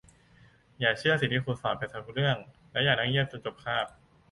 [0.79, 2.37] อย่าเชื่อสิ่งที่ครูสอนไปซะทุกเรื่อง
[2.71, 3.85] และอย่านั่งเงียบจนจบคาบ